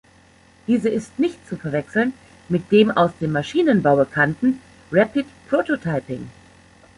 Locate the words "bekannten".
3.97-4.59